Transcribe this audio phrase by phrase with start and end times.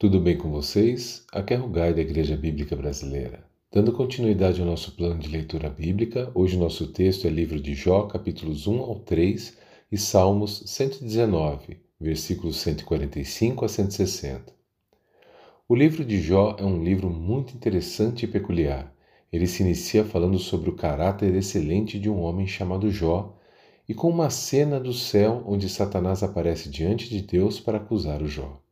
[0.00, 1.26] Tudo bem com vocês?
[1.32, 3.44] Aqui é Rugai da Igreja Bíblica Brasileira.
[3.72, 7.74] Dando continuidade ao nosso plano de leitura bíblica, hoje o nosso texto é livro de
[7.74, 9.58] Jó, capítulos 1 ao 3
[9.90, 14.54] e Salmos 119, versículos 145 a 160.
[15.68, 18.94] O livro de Jó é um livro muito interessante e peculiar.
[19.32, 23.36] Ele se inicia falando sobre o caráter excelente de um homem chamado Jó
[23.88, 28.28] e com uma cena do céu onde Satanás aparece diante de Deus para acusar o
[28.28, 28.62] Jó.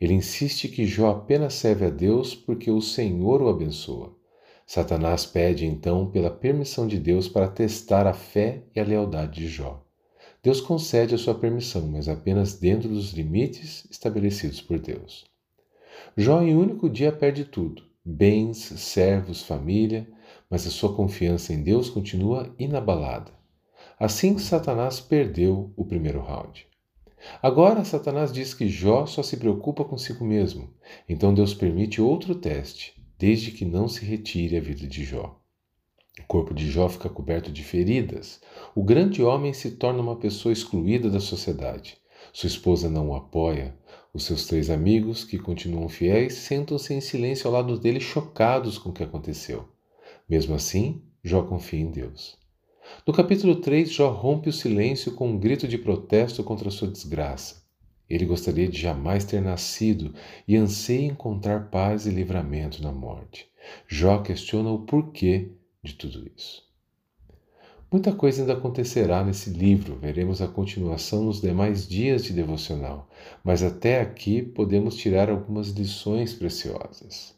[0.00, 4.16] Ele insiste que Jó apenas serve a Deus porque o Senhor o abençoa.
[4.66, 9.48] Satanás pede então pela permissão de Deus para testar a fé e a lealdade de
[9.48, 9.84] Jó.
[10.42, 15.26] Deus concede a sua permissão, mas apenas dentro dos limites estabelecidos por Deus.
[16.16, 20.08] Jó, em um único dia, perde tudo: bens, servos, família,
[20.48, 23.32] mas a sua confiança em Deus continua inabalada.
[23.98, 26.69] Assim, Satanás perdeu o primeiro round.
[27.42, 30.72] Agora, Satanás diz que Jó só se preocupa consigo mesmo.
[31.08, 35.38] Então Deus permite outro teste, desde que não se retire a vida de Jó.
[36.18, 38.40] O corpo de Jó fica coberto de feridas.
[38.74, 41.98] O grande homem se torna uma pessoa excluída da sociedade.
[42.32, 43.74] Sua esposa não o apoia.
[44.12, 48.90] Os seus três amigos, que continuam fiéis, sentam-se em silêncio ao lado dele, chocados com
[48.90, 49.68] o que aconteceu.
[50.28, 52.39] Mesmo assim, Jó confia em Deus.
[53.06, 57.62] No capítulo 3, Jó rompe o silêncio com um grito de protesto contra sua desgraça.
[58.08, 60.14] Ele gostaria de jamais ter nascido
[60.46, 63.48] e anseia encontrar paz e livramento na morte.
[63.86, 66.68] Jó questiona o porquê de tudo isso.
[67.92, 73.08] Muita coisa ainda acontecerá nesse livro, veremos a continuação nos demais dias de devocional,
[73.42, 77.34] mas até aqui podemos tirar algumas lições preciosas.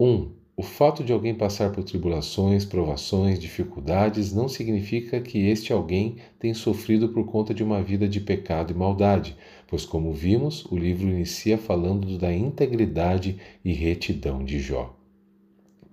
[0.00, 0.06] 1.
[0.06, 6.16] Um, o fato de alguém passar por tribulações, provações, dificuldades não significa que este alguém
[6.36, 9.36] tem sofrido por conta de uma vida de pecado e maldade,
[9.68, 14.96] pois, como vimos, o livro inicia falando da integridade e retidão de Jó.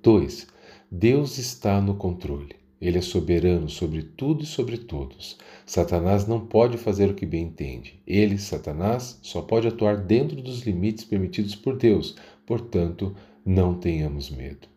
[0.02, 0.48] 2.
[0.90, 2.56] Deus está no controle.
[2.82, 5.38] Ele é soberano sobre tudo e sobre todos.
[5.64, 8.02] Satanás não pode fazer o que bem entende.
[8.08, 12.16] Ele, Satanás, só pode atuar dentro dos limites permitidos por Deus.
[12.48, 14.68] Portanto, não tenhamos medo.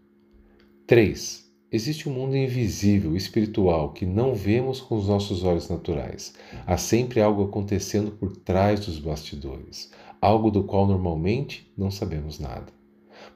[0.86, 1.48] 3.
[1.72, 6.34] Existe um mundo invisível, espiritual, que não vemos com os nossos olhos naturais.
[6.66, 9.90] Há sempre algo acontecendo por trás dos bastidores,
[10.20, 12.70] algo do qual normalmente não sabemos nada.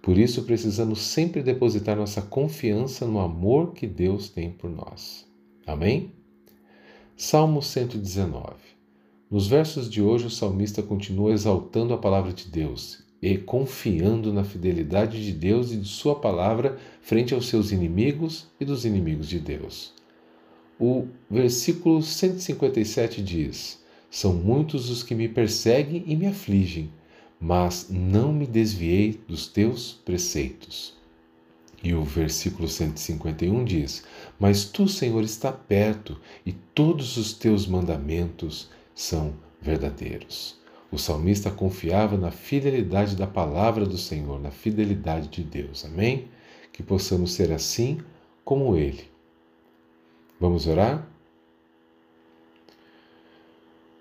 [0.03, 5.26] Por isso precisamos sempre depositar nossa confiança no amor que Deus tem por nós.
[5.66, 6.12] Amém?
[7.16, 8.54] Salmo 119.
[9.31, 14.43] Nos versos de hoje, o salmista continua exaltando a palavra de Deus e confiando na
[14.43, 19.38] fidelidade de Deus e de Sua palavra frente aos seus inimigos e dos inimigos de
[19.38, 19.94] Deus.
[20.78, 23.81] O versículo 157 diz:
[24.11, 26.91] São muitos os que me perseguem e me afligem,
[27.41, 31.00] mas não me desviei dos teus preceitos.
[31.84, 34.03] E o versículo 151 diz:
[34.41, 40.62] Mas tu, Senhor, está perto e todos os teus mandamentos são verdadeiros.
[40.92, 45.86] O salmista confiava na fidelidade da palavra do Senhor, na fidelidade de Deus.
[45.86, 46.28] Amém?
[46.70, 47.98] Que possamos ser assim
[48.44, 49.10] como ele.
[50.38, 51.08] Vamos orar?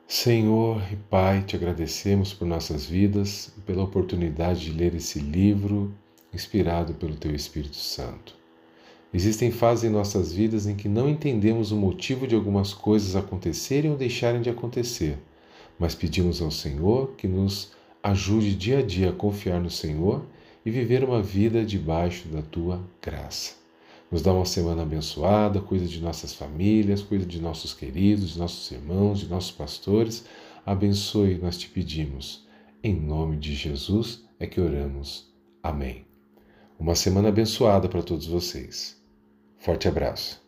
[0.06, 5.96] Senhor e Pai, te agradecemos por nossas vidas, pela oportunidade de ler esse livro
[6.34, 8.36] inspirado pelo Teu Espírito Santo.
[9.14, 13.90] Existem fases em nossas vidas em que não entendemos o motivo de algumas coisas acontecerem
[13.90, 15.18] ou deixarem de acontecer
[15.82, 17.72] mas pedimos ao Senhor que nos
[18.04, 20.24] ajude dia a dia a confiar no Senhor
[20.64, 23.56] e viver uma vida debaixo da tua graça.
[24.12, 28.70] Nos dá uma semana abençoada, cuida de nossas famílias, cuida de nossos queridos, de nossos
[28.70, 30.24] irmãos, de nossos pastores.
[30.64, 32.46] Abençoe, nós te pedimos.
[32.84, 35.34] Em nome de Jesus é que oramos.
[35.64, 36.06] Amém.
[36.78, 39.02] Uma semana abençoada para todos vocês.
[39.58, 40.41] Forte abraço.